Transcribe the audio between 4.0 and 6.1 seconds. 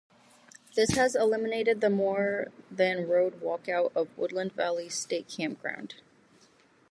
Woodland Valley State Campground.